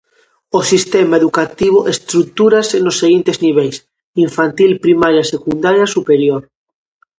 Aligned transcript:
O 0.59 0.61
sistema 0.71 1.15
educativo 1.21 1.79
estrutúrase 1.93 2.77
nos 2.85 2.99
seguintes 3.01 3.37
niveis: 3.45 3.75
infantil, 4.25 4.71
primaria, 4.85 5.29
secundaria 5.33 5.83
e 5.87 5.93
superior. 5.97 6.41